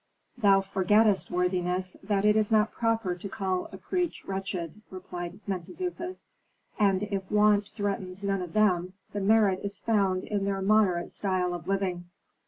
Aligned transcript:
"Thou 0.35 0.61
forgettest, 0.61 1.29
worthiness, 1.29 1.95
that 2.01 2.25
it 2.25 2.35
is 2.35 2.51
not 2.51 2.71
proper 2.71 3.13
to 3.13 3.29
call 3.29 3.69
a 3.71 3.77
priest 3.77 4.23
wretched," 4.25 4.81
replied 4.89 5.39
Mentezufis. 5.45 6.27
"And 6.79 7.03
if 7.03 7.29
want 7.29 7.67
threatens 7.67 8.23
none 8.23 8.41
of 8.41 8.53
them, 8.53 8.93
the 9.13 9.21
merit 9.21 9.59
is 9.63 9.79
found 9.79 10.23
in 10.23 10.43
their 10.43 10.59
moderate 10.63 11.11
style 11.11 11.53
of 11.53 11.67
living." 11.67 12.05